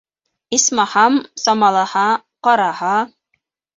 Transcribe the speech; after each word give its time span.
Исмаһам, 0.57 1.19
самалаһа, 1.43 2.07
ҡараһа... 2.49 2.95